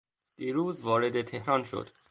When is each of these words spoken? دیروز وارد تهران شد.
دیروز 0.35 0.81
وارد 0.81 1.21
تهران 1.21 1.63
شد. 1.63 1.89